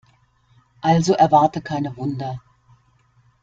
Also 0.81 1.13
erwarte 1.13 1.61
keine 1.61 1.95
Wunder. 1.95 2.41